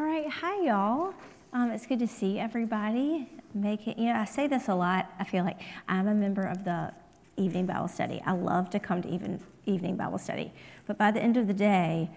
[0.00, 1.12] All right, hi y'all.
[1.52, 3.28] Um, it's good to see everybody.
[3.52, 5.10] Make it, you know, I say this a lot.
[5.18, 6.94] I feel like I'm a member of the
[7.36, 8.22] evening Bible study.
[8.24, 10.54] I love to come to even evening Bible study,
[10.86, 12.10] but by the end of the day,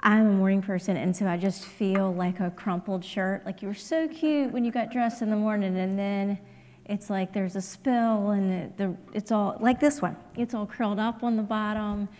[0.00, 3.46] I'm a morning person, and so I just feel like a crumpled shirt.
[3.46, 6.38] Like you were so cute when you got dressed in the morning, and then
[6.84, 10.16] it's like there's a spill, and it, the, it's all like this one.
[10.36, 12.10] It's all curled up on the bottom,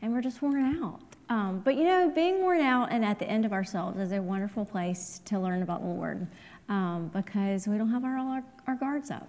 [0.00, 1.05] and we're just worn out.
[1.28, 4.22] Um, but you know, being worn out and at the end of ourselves is a
[4.22, 6.26] wonderful place to learn about the Lord
[6.68, 9.28] um, because we don't have our, our, our guards up.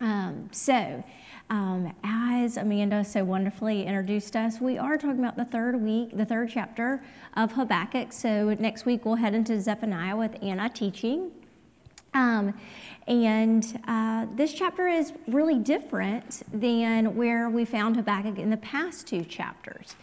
[0.00, 1.02] Um, so,
[1.48, 6.24] um, as Amanda so wonderfully introduced us, we are talking about the third week, the
[6.24, 7.02] third chapter
[7.34, 8.12] of Habakkuk.
[8.12, 11.30] So, next week we'll head into Zephaniah with Anna teaching.
[12.12, 12.58] Um,
[13.06, 19.06] and uh, this chapter is really different than where we found Habakkuk in the past
[19.06, 19.96] two chapters.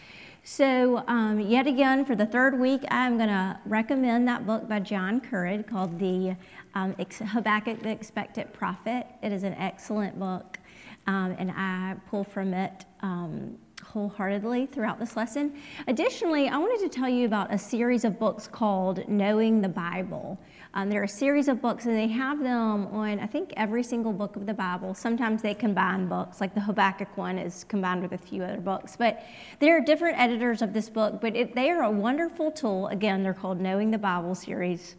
[0.46, 4.78] So, um, yet again, for the third week, I'm going to recommend that book by
[4.78, 6.36] John Currid called The
[6.74, 9.06] um, Habakkuk the Expected Prophet.
[9.22, 10.58] It is an excellent book,
[11.06, 15.54] um, and I pull from it um, wholeheartedly throughout this lesson.
[15.86, 20.38] Additionally, I wanted to tell you about a series of books called Knowing the Bible.
[20.76, 23.84] Um, there are a series of books, and they have them on, I think, every
[23.84, 24.92] single book of the Bible.
[24.92, 28.96] Sometimes they combine books, like the Habakkuk one is combined with a few other books.
[28.96, 29.22] But
[29.60, 32.88] there are different editors of this book, but it, they are a wonderful tool.
[32.88, 34.96] Again, they're called Knowing the Bible series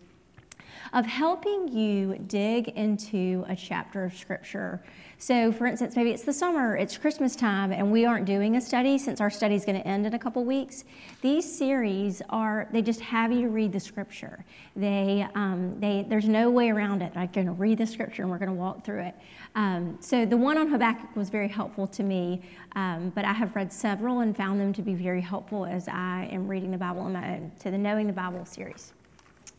[0.93, 4.81] of helping you dig into a chapter of Scripture
[5.17, 8.61] so, for instance, maybe it's the summer, it's Christmas time, and we aren't doing a
[8.61, 10.83] study since our study is going to end in a couple weeks.
[11.21, 14.43] These series are, they just have you read the scripture.
[14.75, 17.13] They, um, they, there's no way around it.
[17.15, 19.15] I'm going to read the scripture and we're going to walk through it.
[19.55, 22.41] Um, so, the one on Habakkuk was very helpful to me,
[22.75, 26.27] um, but I have read several and found them to be very helpful as I
[26.31, 28.91] am reading the Bible in my own, to the Knowing the Bible series.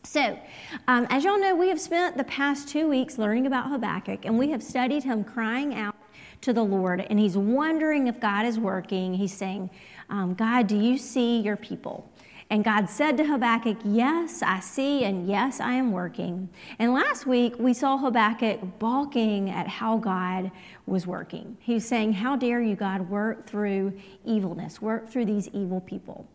[0.03, 0.39] So,
[0.87, 4.37] um, as y'all know, we have spent the past two weeks learning about Habakkuk, and
[4.37, 5.95] we have studied him crying out
[6.41, 9.13] to the Lord, and he's wondering if God is working.
[9.13, 9.69] He's saying,
[10.09, 12.09] um, God, do you see your people?
[12.49, 16.47] And God said to Habakkuk, Yes, I see, and yes, I am working.
[16.79, 20.51] And last week, we saw Habakkuk balking at how God
[20.85, 21.57] was working.
[21.59, 26.25] He was saying, How dare you, God, work through evilness, work through these evil people.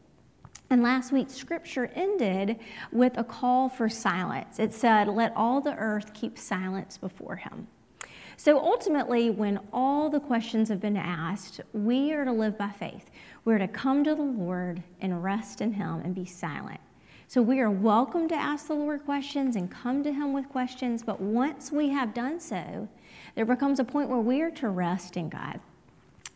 [0.72, 2.58] And last week's scripture ended
[2.92, 4.58] with a call for silence.
[4.58, 7.66] It said, Let all the earth keep silence before him.
[8.38, 13.10] So ultimately, when all the questions have been asked, we are to live by faith.
[13.44, 16.80] We're to come to the Lord and rest in him and be silent.
[17.28, 21.02] So we are welcome to ask the Lord questions and come to him with questions,
[21.02, 22.88] but once we have done so,
[23.34, 25.60] there becomes a point where we are to rest in God.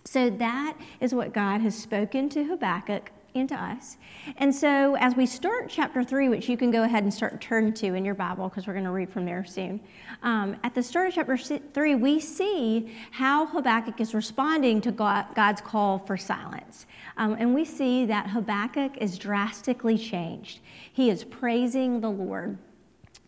[0.04, 3.96] So that is what God has spoken to Habakkuk into us.
[4.38, 7.72] And so, as we start chapter three, which you can go ahead and start turn
[7.74, 9.80] to in your Bible, because we're going to read from there soon.
[10.22, 15.26] Um, at the start of chapter three, we see how Habakkuk is responding to God,
[15.34, 16.86] God's call for silence.
[17.16, 20.60] Um, and we see that Habakkuk is drastically changed.
[20.92, 22.58] He is praising the Lord.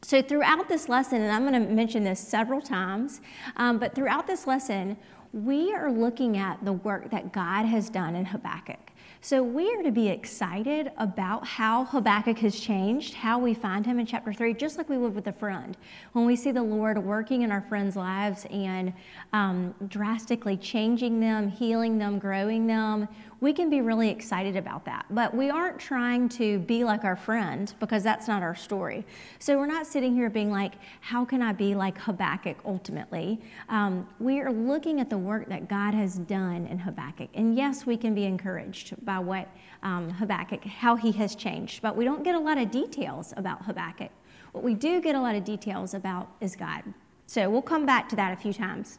[0.02, 3.20] So, throughout this lesson, and I'm going to mention this several times,
[3.56, 4.96] um, but throughout this lesson,
[5.32, 8.87] we are looking at the work that God has done in Habakkuk.
[9.20, 13.98] So we are to be excited about how Habakkuk has changed, how we find him
[13.98, 15.76] in chapter 3, just like we would with a friend.
[16.12, 18.92] When we see the Lord working in our friends' lives and
[19.32, 23.08] um, drastically changing them, healing them, growing them,
[23.40, 25.06] we can be really excited about that.
[25.10, 29.06] But we aren't trying to be like our friend because that's not our story.
[29.38, 33.40] So we're not sitting here being like, how can I be like Habakkuk ultimately?
[33.68, 37.30] Um, we are looking at the work that God has done in Habakkuk.
[37.34, 39.48] And yes, we can be encouraged by what
[39.84, 41.80] um, Habakkuk, how he has changed.
[41.80, 44.10] But we don't get a lot of details about Habakkuk.
[44.52, 46.82] What we do get a lot of details about is God.
[47.26, 48.98] So we'll come back to that a few times.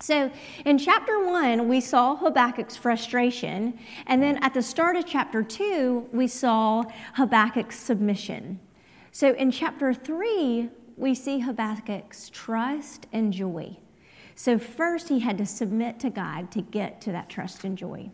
[0.00, 0.30] So,
[0.66, 6.06] in chapter one, we saw Habakkuk's frustration, and then at the start of chapter two,
[6.12, 6.84] we saw
[7.14, 8.60] Habakkuk's submission.
[9.10, 10.68] So, in chapter three,
[10.98, 13.78] we see Habakkuk's trust and joy.
[14.34, 18.10] So, first, he had to submit to God to get to that trust and joy.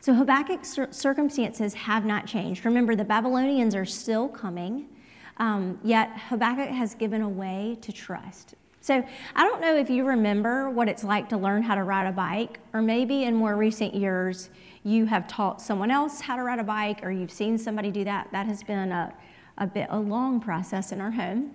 [0.00, 2.64] So, Habakkuk's circumstances have not changed.
[2.64, 4.88] Remember, the Babylonians are still coming,
[5.36, 8.56] um, yet Habakkuk has given a way to trust.
[8.80, 9.04] So
[9.36, 12.12] I don't know if you remember what it's like to learn how to ride a
[12.12, 14.50] bike, or maybe in more recent years
[14.84, 18.04] you have taught someone else how to ride a bike, or you've seen somebody do
[18.04, 18.28] that.
[18.32, 19.12] That has been a,
[19.58, 21.52] a bit a long process in our home.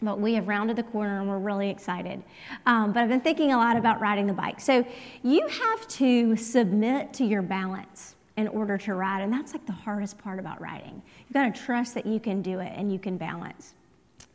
[0.00, 2.22] But we have rounded the corner and we're really excited.
[2.66, 4.60] Um, but I've been thinking a lot about riding the bike.
[4.60, 4.86] So
[5.24, 8.14] you have to submit to your balance.
[8.38, 9.20] in order to ride.
[9.20, 11.02] And that's like the hardest part about riding.
[11.26, 13.74] You've got to trust that you can do it and you can balance.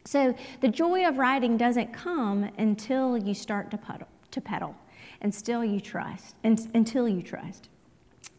[0.06, 4.76] So the joy of riding doesn't come until you start to pedal, to pedal
[5.22, 7.70] and still you trust, and, until you trust.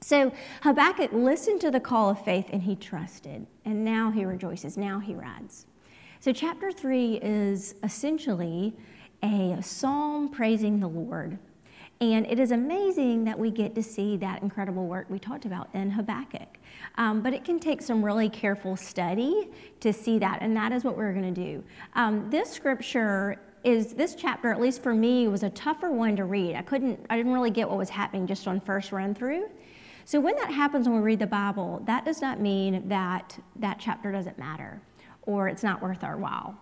[0.00, 0.32] So
[0.62, 4.98] Habakkuk listened to the call of faith and he trusted, and now he rejoices, now
[4.98, 5.66] he rides.
[6.20, 8.74] So, chapter three is essentially
[9.22, 11.38] a psalm praising the Lord.
[12.00, 15.68] And it is amazing that we get to see that incredible work we talked about
[15.74, 16.58] in Habakkuk.
[16.96, 19.48] Um, but it can take some really careful study
[19.80, 21.64] to see that, and that is what we're going to do.
[21.94, 26.24] Um, this scripture is this chapter, at least for me, was a tougher one to
[26.24, 26.54] read.
[26.56, 29.48] I couldn't, I didn't really get what was happening just on first run through.
[30.04, 33.78] So when that happens when we read the Bible, that does not mean that that
[33.78, 34.82] chapter doesn't matter
[35.22, 36.54] or it's not worth our while.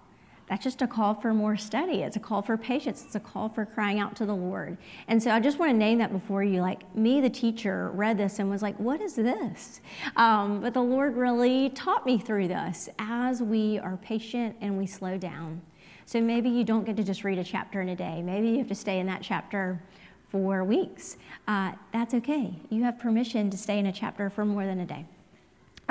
[0.53, 2.03] That's just a call for more study.
[2.03, 3.03] It's a call for patience.
[3.07, 4.77] It's a call for crying out to the Lord.
[5.09, 6.61] And so I just want to name that before you.
[6.61, 9.81] Like me, the teacher, read this and was like, what is this?
[10.17, 14.87] Um, but the Lord really taught me through this as we are patient and we
[14.87, 15.63] slow down.
[16.05, 18.21] So maybe you don't get to just read a chapter in a day.
[18.21, 19.81] Maybe you have to stay in that chapter
[20.29, 21.17] for weeks.
[21.49, 22.53] Uh, that's okay.
[22.69, 25.07] You have permission to stay in a chapter for more than a day.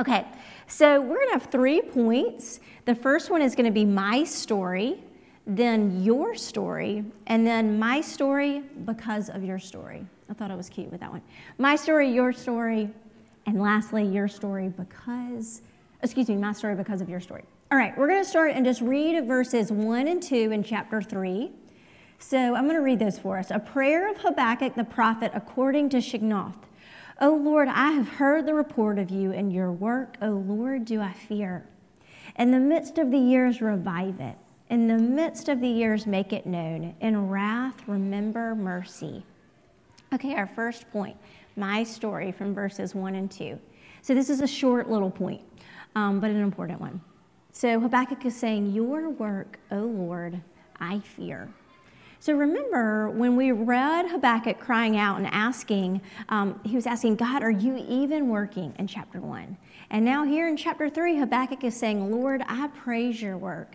[0.02, 0.26] Okay,
[0.66, 2.60] so we're to have three points.
[2.86, 4.98] The first one is to be my story,
[5.46, 10.04] then your story, and then my story because of your story.
[10.28, 11.22] I thought it was cute with that one.
[11.60, 12.90] My story, your story,
[13.46, 15.62] and lastly, your story because,
[16.02, 17.44] excuse me, my story because of your story.
[17.72, 21.52] All right, we're to start and just read verses 1 and 2 in chapter 3.
[22.18, 23.52] So I'm going to read those for us.
[23.52, 26.56] A prayer of Habakkuk the prophet according to Shigionoth.
[27.22, 30.18] O Lord, I have heard the report of you and your work.
[30.24, 31.64] O Lord, do I fear.
[32.38, 34.36] In the midst of the years, revive it.
[34.72, 36.96] In the midst of the years, make it known.
[37.00, 39.24] In wrath, remember mercy.
[40.12, 41.16] Okay, our first point
[41.56, 43.60] my story from verses 1 and 2.
[44.02, 45.42] So this is a short little point,
[45.96, 47.02] um, but an important one.
[47.52, 50.42] So Habakkuk is saying, Your work, O Lord,
[50.80, 51.50] I fear.
[52.22, 57.42] So remember when we read Habakkuk crying out and asking, um, he was asking, God,
[57.42, 59.58] are you even working in chapter one?
[59.90, 63.74] And now here in chapter three, Habakkuk is saying, Lord, I praise your work.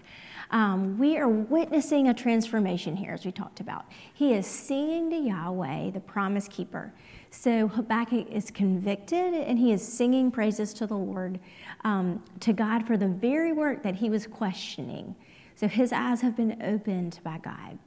[0.52, 3.86] Um, we are witnessing a transformation here, as we talked about.
[4.14, 6.92] He is singing to Yahweh, the promise keeper.
[7.32, 11.40] So Habakkuk is convicted and he is singing praises to the Lord,
[11.82, 15.16] um, to God for the very work that he was questioning.
[15.56, 17.80] So his eyes have been opened by God.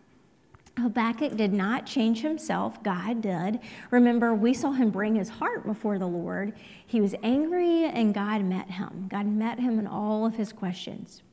[0.79, 3.59] Habakkuk did not change himself, God did.
[3.91, 6.53] Remember, we saw him bring his heart before the Lord.
[6.87, 9.07] He was angry, and God met him.
[9.09, 11.23] God met him in all of his questions.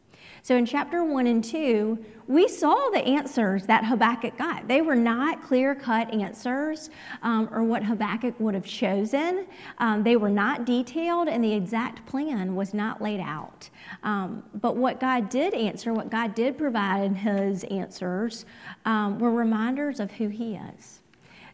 [0.47, 1.99] So in chapter one and two,
[2.29, 4.69] we saw the answers that Habakkuk got.
[4.69, 6.89] They were not clear cut answers
[7.23, 9.49] um, or what Habakkuk would have chosen.
[9.79, 13.69] Um, they were not detailed, and the exact plan was not laid out.
[14.05, 18.47] Um, but what God did answer, what God did provide in his answers,
[18.85, 21.01] um, were reminders of who he is.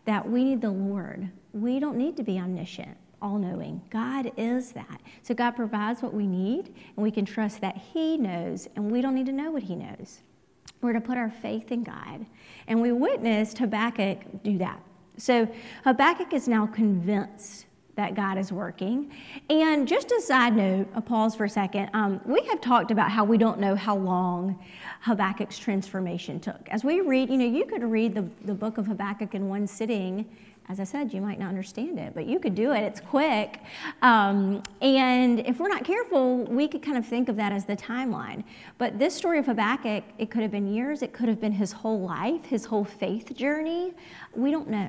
[0.05, 1.31] That we need the Lord.
[1.55, 3.80] We don't need to be omniscient all knowing.
[3.88, 5.00] God is that.
[5.22, 9.00] So God provides what we need, and we can trust that He knows, and we
[9.00, 10.20] don't need to know what He knows.
[10.82, 12.26] We're to put our faith in God.
[12.66, 14.82] And we witnessed Habakkuk do that.
[15.16, 15.48] So
[15.84, 19.12] Habakkuk is now convinced that God is working.
[19.50, 21.90] And just a side note, a pause for a second.
[21.92, 24.58] Um, we have talked about how we don't know how long
[25.02, 26.69] Habakkuk's transformation took.
[26.69, 29.67] As we read, you know, you could read the, the book of Habakkuk in one
[29.67, 30.27] sitting
[30.69, 32.81] as I said, you might not understand it, but you could do it.
[32.81, 33.60] It's quick.
[34.00, 37.77] Um, and if we're not careful, we could kind of think of that as the
[37.77, 38.44] timeline.
[38.79, 41.72] But this story of Habakkuk, it could have been years, it could have been his
[41.72, 43.93] whole life, his whole faith journey.
[44.34, 44.88] We don't know.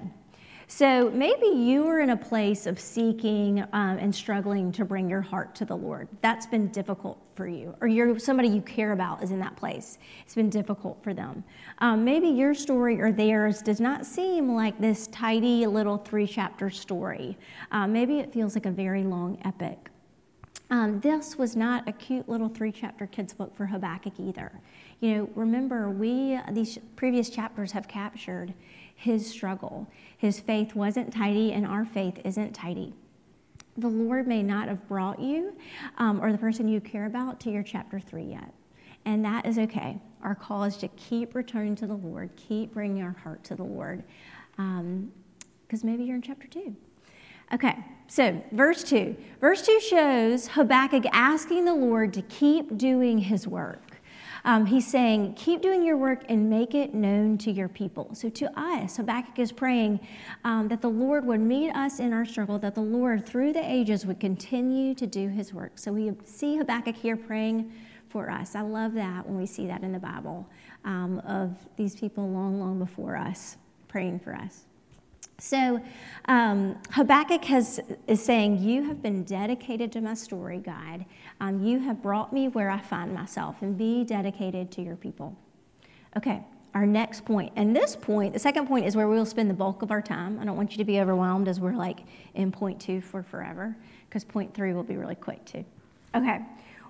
[0.76, 5.22] So maybe you are in a place of seeking um, and struggling to bring your
[5.22, 6.08] heart to the Lord.
[6.22, 10.00] That's been difficult for you, or you're somebody you care about is in that place.
[10.24, 11.44] It's been difficult for them.
[11.78, 16.72] Um, maybe your story or theirs does not seem like this tidy little three chapter
[16.72, 17.38] story.
[17.72, 19.92] Um, maybe it feels like a very long epic.
[20.72, 24.52] Um, this was not a cute little three chapter kids book for Habakkuk either.
[25.02, 28.56] You know, remember, we, these previous chapters have captured
[28.96, 29.88] his struggle.
[30.24, 32.94] His faith wasn't tidy, and our faith isn't tidy.
[33.76, 35.54] The Lord may not have brought you
[35.98, 38.54] um, or the person you care about to your chapter three yet.
[39.04, 40.00] And that is okay.
[40.22, 43.66] Our call is to keep returning to the Lord, keep bringing our heart to the
[43.66, 44.02] Lord,
[44.52, 45.12] because um,
[45.84, 46.74] maybe you're in chapter two.
[47.54, 47.76] Okay,
[48.08, 49.18] so verse 2.
[49.42, 53.93] Verse 2 shows Habakkuk asking the Lord to keep doing his work.
[54.46, 58.10] Um, he's saying, keep doing your work and make it known to your people.
[58.14, 60.02] So to us, Habakkuk is praying
[60.44, 63.64] um, that the Lord would meet us in our struggle, that the Lord through the
[63.64, 65.74] ages would continue to do his work.
[65.76, 67.72] So we see Habakkuk here praying
[68.10, 68.54] for us.
[68.54, 70.48] I love that when we see that in the Bible
[70.84, 73.58] um, of these people long, long before us
[73.88, 74.66] praying for us.
[75.40, 75.82] So
[76.26, 81.06] um, Habakkuk has, is saying, You have been dedicated to my story, God.
[81.42, 85.36] Um, you have brought me where I find myself, and be dedicated to your people.
[86.16, 87.52] Okay, our next point.
[87.56, 90.40] And this point, the second point, is where we'll spend the bulk of our time.
[90.40, 92.02] I don't want you to be overwhelmed as we're like
[92.36, 93.76] in point two for forever,
[94.08, 95.66] because point three will be really quick too.
[96.16, 96.40] Okay,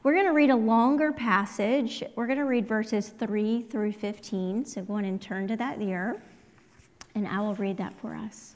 [0.03, 2.03] we're going to read a longer passage.
[2.15, 4.65] We're going to read verses 3 through 15.
[4.65, 6.21] So go on and turn to that there,
[7.15, 8.55] and I will read that for us.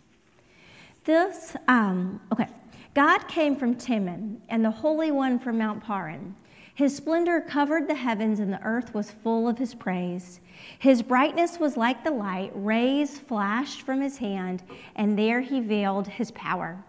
[1.03, 2.47] This, um, okay.
[2.93, 6.35] God came from Teman, and the Holy One from Mount Paran.
[6.73, 10.39] His splendor covered the heavens, and the earth was full of his praise.
[10.79, 14.63] His brightness was like the light, rays flashed from his hand,
[14.95, 16.83] and there he veiled his power.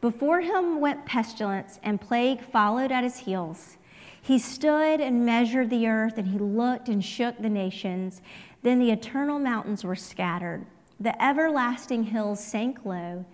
[0.00, 3.76] Before him went pestilence, and plague followed at his heels.
[4.22, 8.22] He stood and measured the earth, and he looked and shook the nations.
[8.62, 10.64] Then the eternal mountains were scattered.
[11.00, 13.24] The everlasting hills sank low.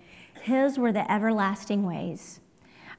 [0.42, 2.38] His were the everlasting ways.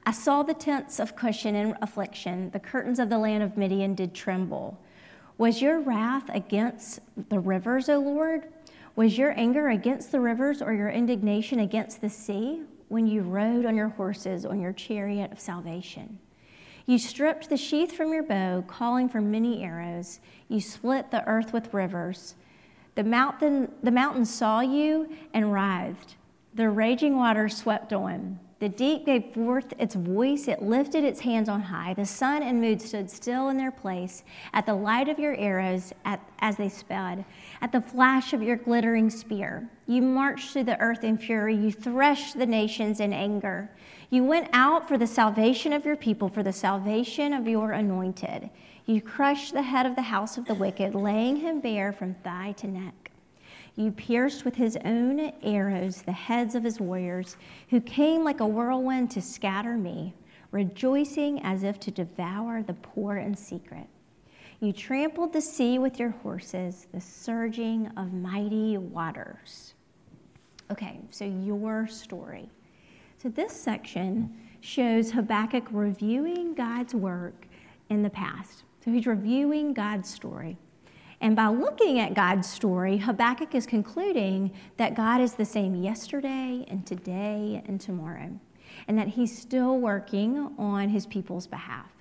[0.06, 2.50] I saw the tents of Cushan in affliction.
[2.52, 4.78] The curtains of the land of Midian did tremble.
[5.38, 8.48] Was your wrath against the rivers, O Lord?
[8.98, 13.66] Was your anger against the rivers or your indignation against the sea when you rode
[13.66, 16.20] on your horses on your chariot of salvation?
[16.86, 20.20] You stripped the sheath from your bow, calling for many arrows.
[20.50, 22.36] You split the earth with rivers.
[22.98, 26.16] The, mountain, the mountains saw you and writhed.
[26.56, 28.40] The raging waters swept on.
[28.58, 31.94] The deep gave forth its voice, it lifted its hands on high.
[31.94, 35.94] The sun and moon stood still in their place at the light of your arrows
[36.06, 37.24] at, as they sped,
[37.62, 39.70] at the flash of your glittering spear.
[39.86, 43.70] You marched through the earth in fury, you threshed the nations in anger.
[44.10, 48.50] You went out for the salvation of your people, for the salvation of your anointed.
[48.88, 52.54] You crushed the head of the house of the wicked, laying him bare from thigh
[52.54, 53.12] to neck.
[53.76, 57.36] You pierced with his own arrows the heads of his warriors,
[57.70, 60.14] who came like a whirlwind to scatter me,
[60.52, 63.88] rejoicing as if to devour the poor in secret.
[64.62, 69.74] You trampled the sea with your horses, the surging of mighty waters.
[70.72, 72.50] Okay, so your story.
[73.22, 77.48] So, this section shows Habakkuk reviewing God's work
[77.90, 78.64] in the past.
[78.88, 80.56] So, he's reviewing God's story.
[81.20, 86.64] And by looking at God's story, Habakkuk is concluding that God is the same yesterday
[86.70, 88.30] and today and tomorrow,
[88.88, 91.92] and that he's still working on his people's behalf.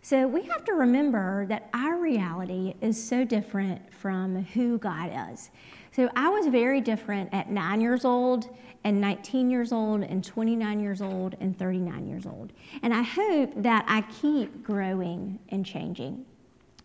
[0.00, 5.50] So we have to remember that our reality is so different from who God is.
[5.94, 8.48] So I was very different at nine years old
[8.84, 12.52] and 19 years old and 29 years old and 39 years old.
[12.82, 16.24] And I hope that I keep growing and changing.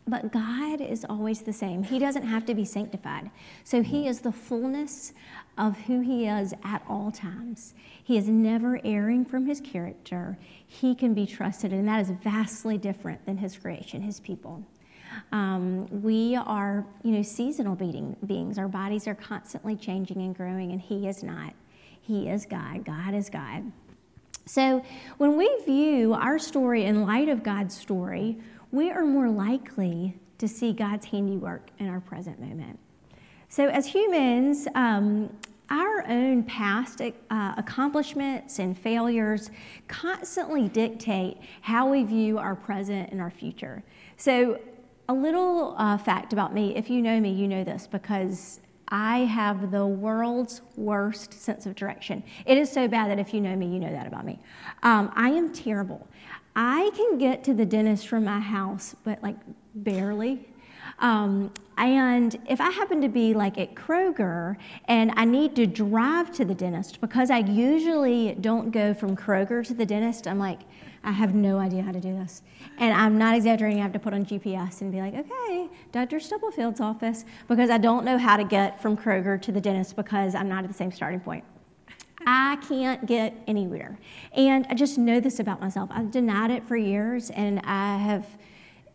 [0.10, 1.84] But God is always the same.
[1.84, 3.30] He doesn't have to be sanctified.
[3.64, 5.14] So He is the fullness
[5.58, 7.74] of who He is at all times.
[8.04, 10.38] He is never erring from His character.
[10.66, 14.64] He can be trusted, and that is vastly different than His creation, His people.
[15.32, 18.58] Um, we are, you know, seasonal being, beings.
[18.58, 21.54] Our bodies are constantly changing and growing, and He is not.
[22.02, 22.86] He is God.
[22.86, 23.72] God is God.
[24.46, 24.84] So
[25.18, 28.38] when we view our story in light of God's story,
[28.72, 32.80] we are more likely to see God's handiwork in our present moment.
[33.50, 35.34] So, as humans, um,
[35.70, 39.52] our own past uh, accomplishments and failures
[39.88, 43.84] constantly dictate how we view our present and our future.
[44.18, 44.60] So,
[45.10, 48.60] a little uh, fact about me if you know me, you know this because
[48.90, 52.24] I have the world's worst sense of direction.
[52.46, 54.40] It is so bad that if you know me, you know that about me.
[54.84, 56.08] Um, I am terrible.
[56.56, 59.36] I can get to the dentist from my house, but like
[59.76, 60.48] barely.
[61.00, 66.32] Um, and if I happen to be like at Kroger and I need to drive
[66.34, 70.62] to the dentist, because I usually don't go from Kroger to the dentist, I'm like,
[71.04, 72.42] I have no idea how to do this.
[72.80, 76.18] And I'm not exaggerating, I have to put on GPS and be like, okay, Dr.
[76.18, 80.34] Stubblefield's office, because I don't know how to get from Kroger to the dentist because
[80.34, 81.44] I'm not at the same starting point.
[82.26, 83.98] I can't get anywhere.
[84.34, 85.90] And I just know this about myself.
[85.94, 88.26] I've denied it for years, and I have,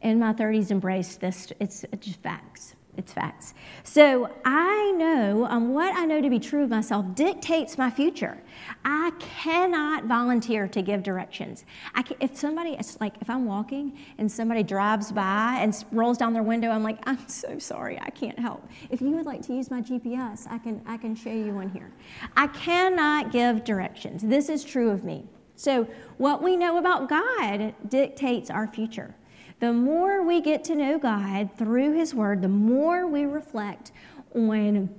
[0.02, 1.52] in my 30s, embraced this.
[1.60, 2.74] It's just facts.
[2.94, 3.54] It's facts.
[3.84, 8.36] So I know um, what I know to be true of myself dictates my future.
[8.84, 11.64] I cannot volunteer to give directions.
[11.94, 16.18] I can, if somebody, it's like if I'm walking and somebody drives by and rolls
[16.18, 18.68] down their window, I'm like, I'm so sorry, I can't help.
[18.90, 21.70] If you would like to use my GPS, I can, I can show you one
[21.70, 21.90] here.
[22.36, 24.20] I cannot give directions.
[24.22, 25.24] This is true of me.
[25.56, 29.14] So what we know about God dictates our future.
[29.62, 33.92] The more we get to know God through His Word, the more we reflect
[34.34, 34.92] on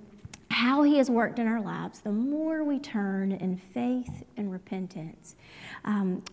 [0.51, 5.35] how He has worked in our lives, the more we turn in faith and repentance.
[5.83, 6.23] Um,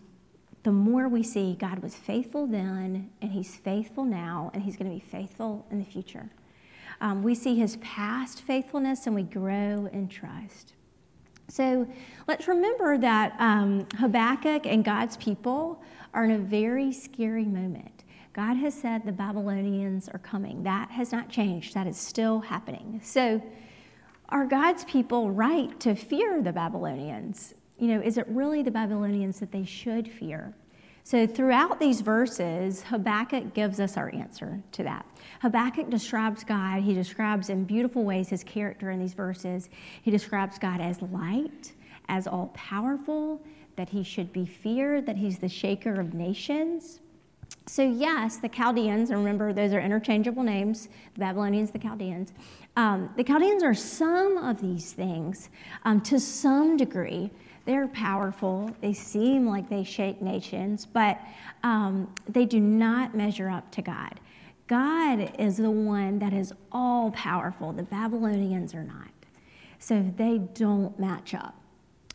[0.63, 4.89] the more we see God was faithful then, and He's faithful now, and He's going
[4.89, 6.29] to be faithful in the future.
[7.01, 10.71] Um, we see His past faithfulness, and we grow in trust.
[11.49, 11.85] So
[12.29, 15.83] let's remember that um, Habakkuk and God's people
[16.13, 18.00] are in a very scary moment.
[18.33, 20.63] God has said the Babylonians are coming.
[20.63, 23.01] That has not changed, that is still happening.
[23.03, 23.41] So,
[24.29, 27.53] are God's people right to fear the Babylonians?
[27.77, 30.53] You know, is it really the Babylonians that they should fear?
[31.03, 35.05] So, throughout these verses, Habakkuk gives us our answer to that.
[35.41, 39.67] Habakkuk describes God, he describes in beautiful ways his character in these verses.
[40.03, 41.73] He describes God as light,
[42.07, 43.41] as all powerful,
[43.75, 47.01] that he should be feared, that he's the shaker of nations.
[47.67, 52.33] So, yes, the Chaldeans, and remember those are interchangeable names, the Babylonians, the Chaldeans.
[52.75, 55.49] Um, the Chaldeans are some of these things
[55.85, 57.29] um, to some degree.
[57.65, 61.19] They're powerful, they seem like they shake nations, but
[61.63, 64.19] um, they do not measure up to God.
[64.65, 69.11] God is the one that is all powerful, the Babylonians are not.
[69.77, 71.60] So, they don't match up.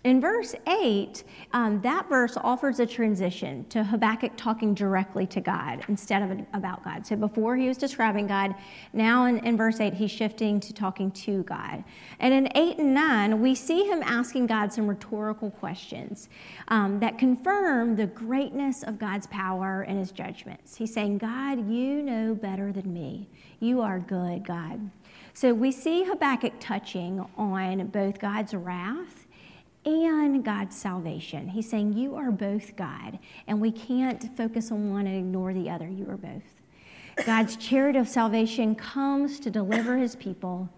[0.06, 5.84] In verse 8, um, that verse offers a transition to Habakkuk talking directly to God
[5.88, 7.04] instead of about God.
[7.04, 8.54] So before he was describing God,
[8.92, 11.82] now in, in verse 8, he's shifting to talking to God.
[12.20, 16.28] And in 8 and 9, we see him asking God some rhetorical questions
[16.68, 20.76] um, that confirm the greatness of God's power and his judgments.
[20.76, 23.28] He's saying, God, you know better than me.
[23.58, 24.88] You are good, God.
[25.34, 29.25] So we see Habakkuk touching on both God's wrath
[29.86, 31.48] and God's salvation.
[31.48, 35.70] He's saying, You are both God, and we can't focus on one and ignore the
[35.70, 35.88] other.
[35.88, 36.42] You are both.
[37.24, 40.68] God's chariot of salvation comes to deliver his people,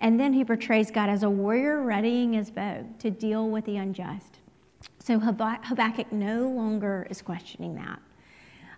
[0.00, 3.76] and then he portrays God as a warrior readying his bow to deal with the
[3.78, 4.38] unjust.
[4.98, 7.98] So Habakkuk no longer is questioning that.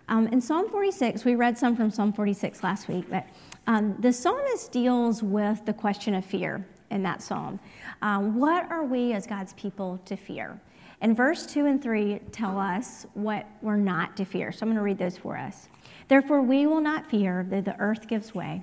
[0.07, 3.27] Um, in Psalm 46, we read some from Psalm 46 last week, but
[3.67, 7.59] um, the psalmist deals with the question of fear in that psalm.
[8.01, 10.59] Um, what are we as God's people to fear?
[11.01, 14.51] And verse 2 and 3 tell us what we're not to fear.
[14.51, 15.67] So I'm going to read those for us.
[16.07, 18.61] Therefore, we will not fear though the earth gives way,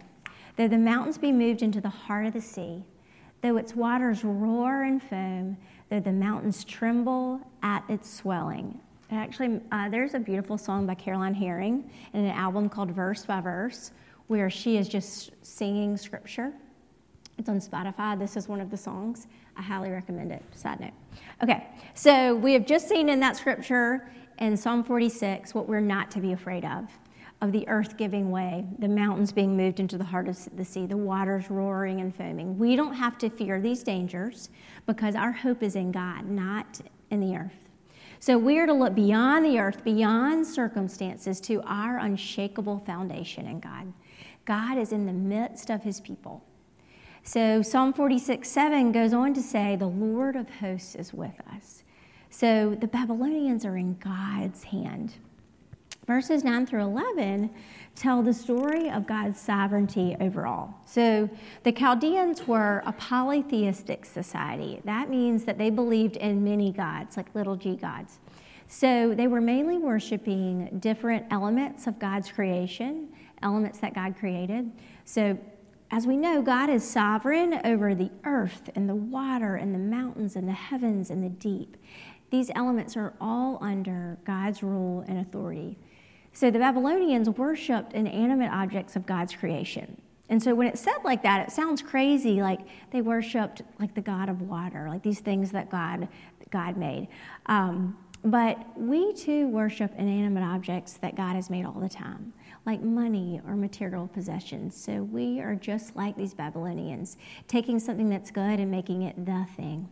[0.56, 2.84] though the mountains be moved into the heart of the sea,
[3.42, 5.56] though its waters roar and foam,
[5.90, 8.78] though the mountains tremble at its swelling.
[9.10, 13.40] actually, uh, there's a beautiful song by Caroline Herring in an album called Verse by
[13.40, 13.90] Verse,
[14.28, 16.52] where she is just singing scripture.
[17.38, 18.18] It's on Spotify.
[18.18, 19.28] This is one of the songs.
[19.56, 20.42] I highly recommend it.
[20.54, 20.92] Side note.
[21.42, 26.10] Okay, so we have just seen in that scripture in Psalm 46 what we're not
[26.12, 26.90] to be afraid of
[27.40, 30.86] of the earth giving way, the mountains being moved into the heart of the sea,
[30.86, 32.58] the waters roaring and foaming.
[32.58, 34.50] We don't have to fear these dangers
[34.86, 37.54] because our hope is in God, not in the earth.
[38.18, 43.60] So we are to look beyond the earth, beyond circumstances, to our unshakable foundation in
[43.60, 43.92] God.
[44.44, 46.42] God is in the midst of his people.
[47.28, 51.84] So Psalm 46 7 goes on to say, The Lord of hosts is with us.
[52.30, 55.12] So the Babylonians are in God's hand.
[56.06, 57.50] Verses 9 through 11
[57.94, 60.72] tell the story of God's sovereignty overall.
[60.86, 61.28] So
[61.64, 64.80] the Chaldeans were a polytheistic society.
[64.86, 68.20] That means that they believed in many gods, like little g gods.
[68.68, 73.08] So they were mainly worshiping different elements of God's creation,
[73.42, 74.72] elements that God created.
[75.04, 75.38] So
[75.90, 80.36] as we know, God is sovereign over the earth and the water and the mountains
[80.36, 81.76] and the heavens and the deep.
[82.30, 85.78] These elements are all under God's rule and authority.
[86.34, 90.00] So the Babylonians worshiped inanimate objects of God's creation.
[90.28, 94.02] And so when it's said like that, it sounds crazy, like they worshiped like the
[94.02, 96.06] God of water, like these things that God,
[96.50, 97.08] God made.
[97.46, 102.34] Um, but we too worship inanimate objects that God has made all the time
[102.68, 104.76] like money or material possessions.
[104.76, 109.46] So we are just like these Babylonians, taking something that's good and making it the
[109.56, 109.88] thing.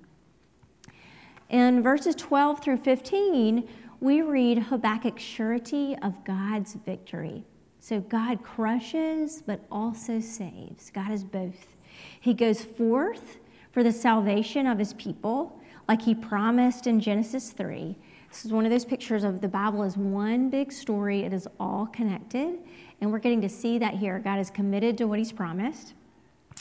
[1.48, 3.66] In verses 12 through 15,
[4.00, 7.44] we read Habakkuk's surety of God's victory.
[7.80, 10.90] So God crushes, but also saves.
[10.90, 11.76] God is both.
[12.20, 13.38] He goes forth
[13.72, 15.58] for the salvation of his people,
[15.88, 17.96] like he promised in Genesis 3.
[18.36, 21.20] This is one of those pictures of the Bible as one big story.
[21.20, 22.58] It is all connected.
[23.00, 24.18] And we're getting to see that here.
[24.18, 25.94] God is committed to what he's promised.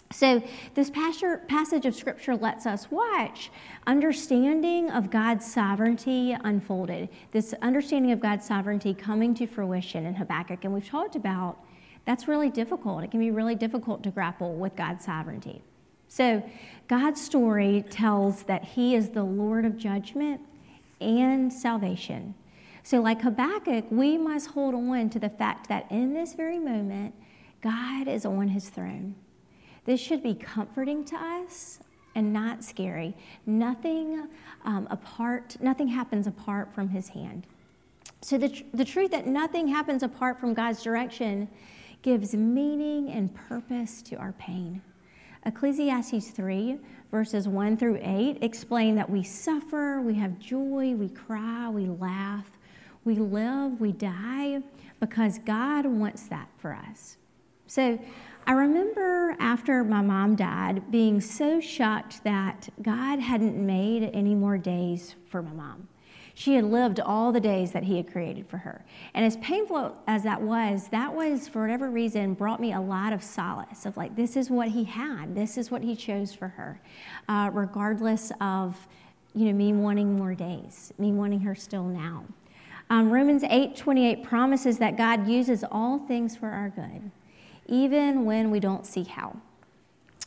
[0.09, 0.41] So,
[0.73, 3.51] this passage of scripture lets us watch
[3.88, 7.09] understanding of God's sovereignty unfolded.
[7.33, 10.63] This understanding of God's sovereignty coming to fruition in Habakkuk.
[10.63, 11.57] And we've talked about
[12.05, 13.03] that's really difficult.
[13.03, 15.61] It can be really difficult to grapple with God's sovereignty.
[16.07, 16.41] So,
[16.88, 20.39] God's story tells that He is the Lord of judgment
[21.01, 22.36] and salvation.
[22.84, 27.15] So, like Habakkuk, we must hold on to the fact that in this very moment,
[27.62, 29.15] God is on His throne.
[29.86, 31.79] This should be comforting to us
[32.15, 33.15] and not scary.
[33.45, 34.27] Nothing
[34.63, 37.45] um, apart, nothing happens apart from his hand.
[38.21, 41.47] So the, tr- the truth that nothing happens apart from God's direction
[42.01, 44.81] gives meaning and purpose to our pain.
[45.45, 46.79] Ecclesiastes 3,
[47.11, 52.45] verses 1 through 8, explain that we suffer, we have joy, we cry, we laugh,
[53.03, 54.61] we live, we die,
[54.99, 57.17] because God wants that for us.
[57.67, 57.99] So
[58.47, 64.57] I remember after my mom died being so shocked that God hadn't made any more
[64.57, 65.87] days for my mom.
[66.35, 68.85] She had lived all the days that He had created for her.
[69.13, 73.13] And as painful as that was, that was, for whatever reason, brought me a lot
[73.13, 76.49] of solace of like, this is what He had, this is what He chose for
[76.49, 76.79] her,
[77.27, 78.87] uh, regardless of,
[79.33, 82.25] you know, me wanting more days, me wanting her still now.
[82.89, 87.11] Um, Romans 8 28 promises that God uses all things for our good
[87.67, 89.35] even when we don't see how.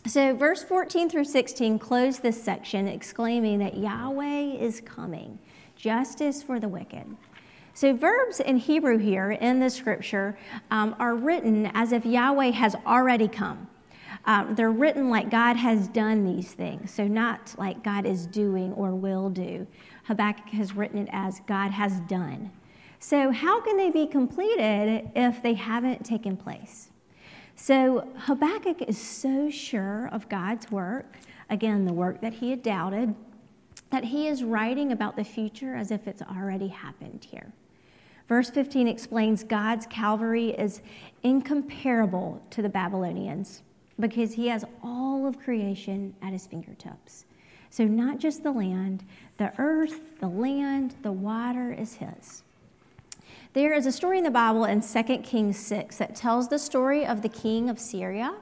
[0.07, 5.39] So, verse 14 through 16 close this section exclaiming that Yahweh is coming,
[5.79, 7.17] justice for the wicked.
[7.73, 10.37] So, verbs in Hebrew here in the scripture
[10.71, 13.69] um, are written as if Yahweh has already come.
[14.25, 18.73] Um, they're written like God has done these things, so not like God is doing
[18.73, 19.67] or will do.
[20.05, 22.51] Habakkuk has written it as God has done.
[22.99, 26.91] So, how can they be completed if they haven't taken place?
[27.61, 31.17] So Habakkuk is so sure of God's work,
[31.51, 33.15] again, the work that he had doubted,
[33.91, 37.53] that he is writing about the future as if it's already happened here.
[38.29, 40.83] Verse 15 explains God's Calvary is
[41.23, 43.63] incomparable to the Babylonians
[43.99, 47.25] because he has all of creation at his fingertips.
[47.71, 49.05] So, not just the land,
[49.39, 52.43] the earth, the land, the water is his.
[53.55, 57.05] There is a story in the Bible in 2 Kings 6 that tells the story
[57.07, 58.35] of the king of Syria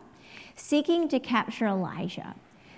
[0.56, 2.34] seeking to capture Elijah.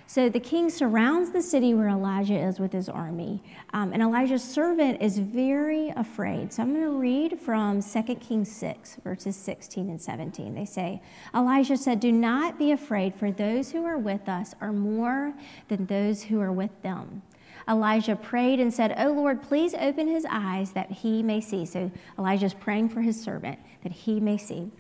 [0.09, 3.43] So the king surrounds the city where Elijah is with his army,
[3.75, 6.51] um, and Elijah's servant is very afraid.
[6.51, 10.55] So I'm going to read from 2 Kings 6, verses 16 and 17.
[10.55, 11.03] They say,
[11.35, 15.35] Elijah said, Do not be afraid, for those who are with us are more
[15.69, 17.21] than those who are with them.
[17.69, 21.67] Elijah prayed and said, Oh Lord, please open his eyes that he may see.
[21.67, 24.71] So Elijah's praying for his servant that he may see.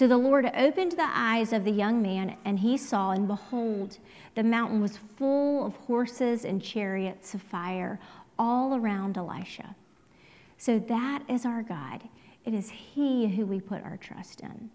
[0.00, 3.98] So the Lord opened the eyes of the young man, and he saw, and behold,
[4.34, 8.00] the mountain was full of horses and chariots of fire
[8.38, 9.76] all around Elisha.
[10.56, 12.02] So that is our God.
[12.46, 14.70] It is He who we put our trust in.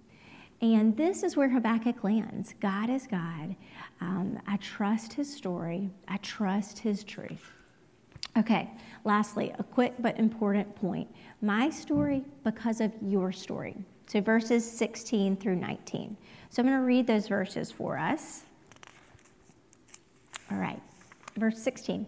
[0.62, 2.54] And this is where Habakkuk lands.
[2.60, 3.56] God is God.
[4.02, 7.50] Um, I trust His story, I trust His truth.
[8.38, 8.70] Okay,
[9.06, 11.08] lastly, a quick but important point.
[11.42, 13.76] My story because of your story.
[14.08, 16.16] So verses 16 through 19.
[16.50, 18.44] So I'm going to read those verses for us.
[20.52, 20.82] All right,
[21.36, 22.06] verse 16.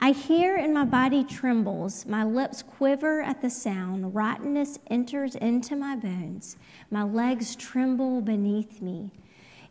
[0.00, 5.76] I hear and my body trembles, my lips quiver at the sound, rottenness enters into
[5.76, 6.56] my bones,
[6.90, 9.10] my legs tremble beneath me.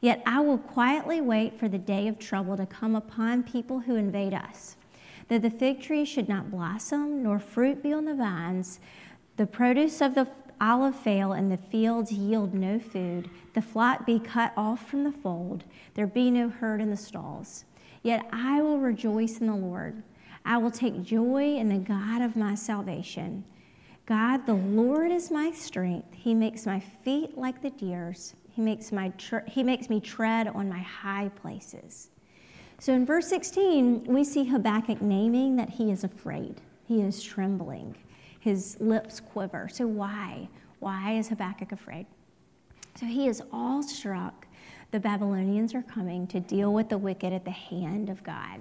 [0.01, 3.95] Yet I will quietly wait for the day of trouble to come upon people who
[3.95, 4.75] invade us
[5.27, 8.79] that the fig tree should not blossom, nor fruit be on the vines,
[9.37, 10.27] the produce of the
[10.59, 15.11] olive fail, and the fields yield no food, the flock be cut off from the
[15.11, 15.63] fold,
[15.93, 17.65] there be no herd in the stalls.
[18.01, 20.03] Yet I will rejoice in the Lord.
[20.45, 23.45] I will take joy in the God of my salvation.
[24.05, 26.13] God, the Lord is my strength.
[26.13, 28.35] He makes my feet like the deer's.
[28.51, 29.11] He makes, my
[29.47, 32.09] he makes me tread on my high places.
[32.79, 37.95] So in verse 16, we see Habakkuk naming that he is afraid, he is trembling,
[38.43, 39.69] his lips quiver.
[39.71, 40.49] So why?
[40.79, 42.05] Why is Habakkuk afraid?
[42.95, 44.47] So he is awestruck
[44.91, 48.59] the Babylonians are coming to deal with the wicked at the hand of God.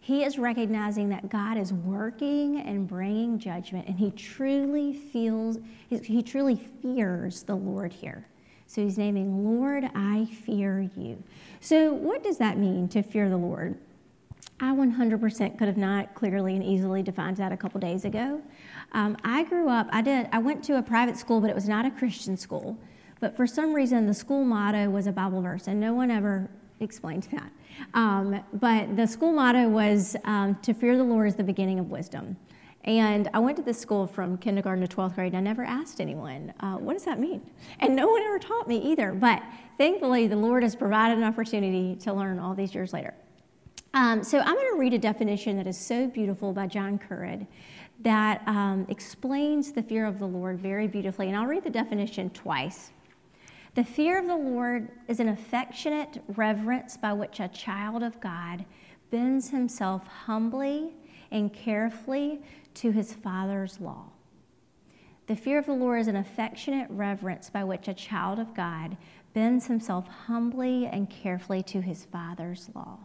[0.00, 5.58] He is recognizing that God is working and bringing judgment, and he truly feels,
[5.90, 8.26] he truly fears the Lord here.
[8.66, 11.22] So he's naming, Lord, I fear you.
[11.60, 13.76] So, what does that mean to fear the Lord?
[14.60, 18.42] I 100% could have not clearly and easily defined that a couple days ago.
[18.92, 21.68] Um, I grew up, I did, I went to a private school, but it was
[21.68, 22.76] not a Christian school.
[23.20, 26.50] But for some reason, the school motto was a Bible verse, and no one ever
[26.80, 27.50] explained that.
[27.94, 31.90] Um, but the school motto was um, to fear the Lord is the beginning of
[31.90, 32.36] wisdom.
[32.84, 36.00] And I went to this school from kindergarten to 12th grade, and I never asked
[36.00, 37.42] anyone, uh, what does that mean?
[37.80, 39.12] And no one ever taught me either.
[39.12, 39.42] But
[39.76, 43.14] thankfully, the Lord has provided an opportunity to learn all these years later.
[43.94, 47.46] Um, so I'm going to read a definition that is so beautiful by John Currid
[48.00, 51.28] that um, explains the fear of the Lord very beautifully.
[51.28, 52.92] And I'll read the definition twice.
[53.74, 58.64] The fear of the Lord is an affectionate reverence by which a child of God
[59.10, 60.94] bends himself humbly
[61.30, 62.40] and carefully
[62.74, 64.04] to his Father's law.
[65.26, 68.96] The fear of the Lord is an affectionate reverence by which a child of God
[69.34, 72.98] bends himself humbly and carefully to his Father's law.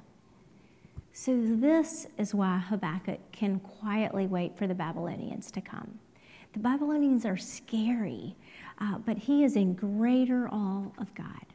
[1.15, 5.99] So, this is why Habakkuk can quietly wait for the Babylonians to come.
[6.53, 8.35] The Babylonians are scary,
[8.79, 11.45] uh, but he is in greater awe of God.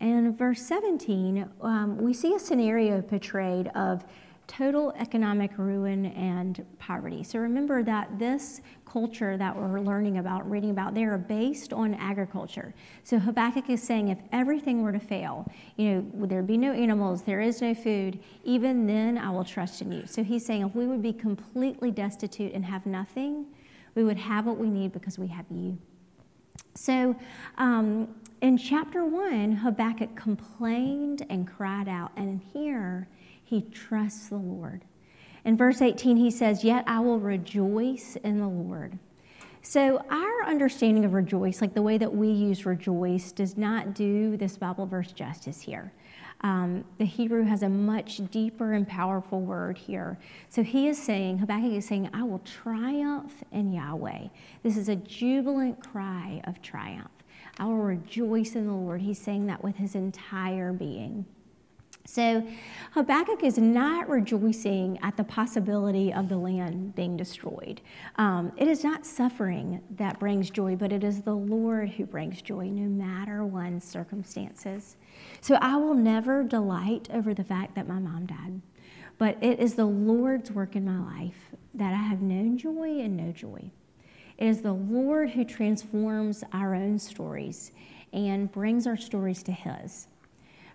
[0.00, 4.04] And verse 17, um, we see a scenario portrayed of
[4.46, 7.22] total economic ruin and poverty.
[7.22, 11.94] So remember that this culture that we're learning about, reading about, they are based on
[11.94, 12.74] agriculture.
[13.04, 16.72] So Habakkuk is saying if everything were to fail, you know, would there be no
[16.72, 20.06] animals, there is no food, even then I will trust in you.
[20.06, 23.46] So he's saying if we would be completely destitute and have nothing,
[23.94, 25.78] we would have what we need because we have you.
[26.74, 27.16] So
[27.58, 33.08] um, in chapter one, Habakkuk complained and cried out, and here
[33.52, 34.82] he trusts the Lord.
[35.44, 38.98] In verse 18, he says, Yet I will rejoice in the Lord.
[39.60, 44.38] So, our understanding of rejoice, like the way that we use rejoice, does not do
[44.38, 45.92] this Bible verse justice here.
[46.40, 50.18] Um, the Hebrew has a much deeper and powerful word here.
[50.48, 54.28] So he is saying, Habakkuk is saying, I will triumph in Yahweh.
[54.62, 57.10] This is a jubilant cry of triumph.
[57.58, 59.02] I will rejoice in the Lord.
[59.02, 61.26] He's saying that with his entire being.
[62.04, 62.46] So
[62.92, 67.80] Habakkuk is not rejoicing at the possibility of the land being destroyed.
[68.16, 72.42] Um, it is not suffering that brings joy, but it is the Lord who brings
[72.42, 74.96] joy, no matter one's circumstances.
[75.40, 78.60] So I will never delight over the fact that my mom died,
[79.18, 83.16] but it is the Lord's work in my life that I have known joy and
[83.16, 83.70] no joy.
[84.38, 87.70] It is the Lord who transforms our own stories
[88.12, 90.08] and brings our stories to His.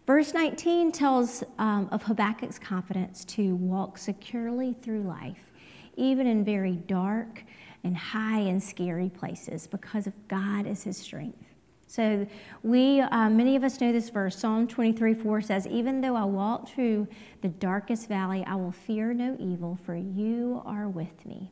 [0.07, 5.51] Verse 19 tells um, of Habakkuk's confidence to walk securely through life,
[5.97, 7.43] even in very dark
[7.83, 11.43] and high and scary places, because of God is his strength.
[11.87, 12.25] So,
[12.63, 14.39] we, uh, many of us know this verse.
[14.39, 17.07] Psalm 23 4 says, Even though I walk through
[17.41, 21.51] the darkest valley, I will fear no evil, for you are with me.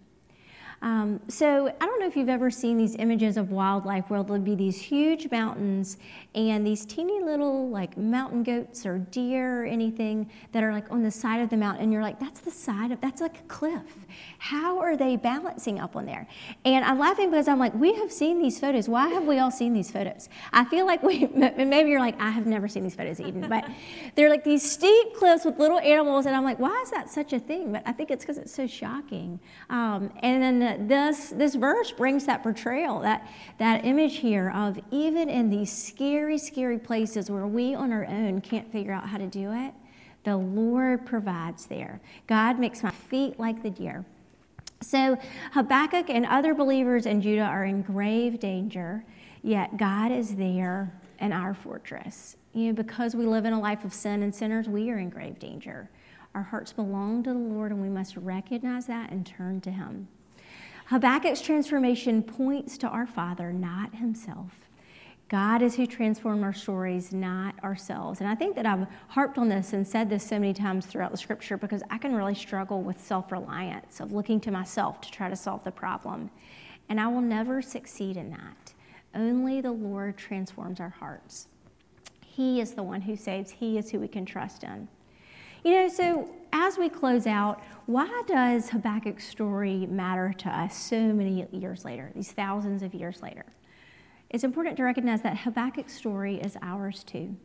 [0.81, 4.41] Um, so I don't know if you've ever seen these images of wildlife where there'll
[4.41, 5.97] be these huge mountains
[6.33, 11.01] and these teeny little like mountain goats or deer or anything that are like on
[11.03, 13.43] the side of the mountain and you're like that's the side of that's like a
[13.43, 14.05] cliff.
[14.38, 16.27] How are they balancing up on there?
[16.65, 18.89] And i'm laughing because i'm like we have seen these photos.
[18.89, 20.29] Why have we all seen these photos?
[20.51, 23.65] I feel like we maybe you're like i have never seen these photos eden but
[24.15, 27.33] they're like these steep cliffs with little animals and i'm like why is that such
[27.33, 27.71] a thing?
[27.71, 29.39] But i think it's because it's so shocking.
[29.69, 35.30] Um, and then this this verse brings that portrayal that that image here of even
[35.30, 39.28] in these scary scary places where we on our own can't figure out how to
[39.28, 39.73] do it,
[40.23, 42.01] the Lord provides there.
[42.28, 44.06] God makes my feet like the deer.
[44.82, 45.17] So
[45.54, 49.04] Habakkuk and other believers in Judah are in grave danger,
[49.41, 52.36] yet God is there in our fortress.
[52.54, 55.10] You know, because we live in a life of sin and sinners, we are in
[55.10, 55.89] grave danger.
[56.34, 60.08] Our hearts belong to the Lord, and we must recognize that and turn to Him.
[60.89, 64.52] Habakkuk's transformation points to our Father, not himself.
[65.30, 68.19] God is who transforms our stories, not ourselves.
[68.19, 71.10] And I think that I've harped on this and said this so many times throughout
[71.10, 75.12] the scripture because I can really struggle with self reliance, of looking to myself to
[75.12, 76.30] try to solve the problem.
[76.88, 78.74] And I will never succeed in that.
[79.15, 81.48] Only the Lord transforms our hearts.
[82.24, 84.88] He is the one who saves, He is who we can trust in.
[85.65, 91.12] You know, so as we close out, why does Habakkuk's story matter to us so
[91.12, 93.45] many years later, these thousands of years later?
[94.30, 97.36] it's important to recognize that Habakkuk's story is ours too.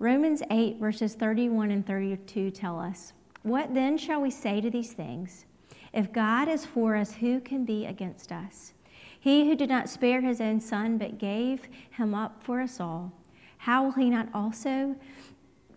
[0.00, 3.12] Romans 8, verses 31 and 32 tell us
[3.44, 5.44] What then shall we say to these things?
[5.92, 8.72] If God is for us, who can be against us?
[9.20, 13.12] He who did not spare his own son, but gave him up for us all,
[13.58, 14.96] how will he not also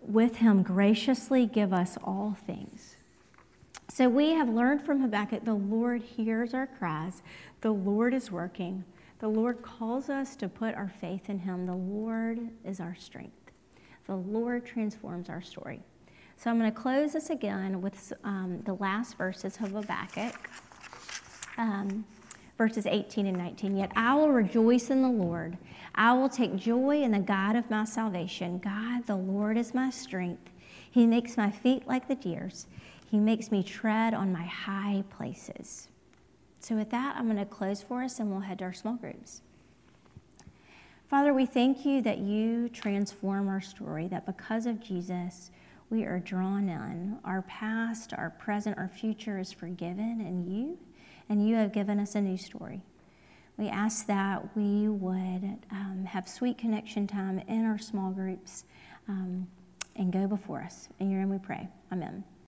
[0.08, 2.96] with him graciously give us all things?
[3.88, 7.22] So we have learned from Habakkuk the Lord hears our cries,
[7.60, 8.84] the Lord is working.
[9.18, 11.64] The Lord calls us to put our faith in him.
[11.64, 13.50] The Lord is our strength.
[14.06, 15.80] The Lord transforms our story.
[16.36, 20.50] So I'm going to close this again with um, the last verses of Habakkuk,
[21.56, 22.04] um,
[22.58, 23.76] verses 18 and 19.
[23.76, 25.56] Yet I will rejoice in the Lord.
[25.94, 28.58] I will take joy in the God of my salvation.
[28.58, 30.50] God, the Lord is my strength.
[30.90, 32.66] He makes my feet like the deer's.
[33.10, 35.88] He makes me tread on my high places.
[36.60, 38.96] So, with that, I'm going to close for us and we'll head to our small
[38.96, 39.42] groups.
[41.08, 45.52] Father, we thank you that you transform our story, that because of Jesus,
[45.88, 47.18] we are drawn in.
[47.24, 50.78] Our past, our present, our future is forgiven in you,
[51.28, 52.82] and you have given us a new story.
[53.56, 58.64] We ask that we would um, have sweet connection time in our small groups
[59.08, 59.46] um,
[59.96, 60.88] and go before us.
[61.00, 61.68] In your name we pray.
[61.90, 62.22] Amen.